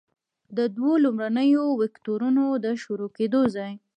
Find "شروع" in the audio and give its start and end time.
2.83-3.09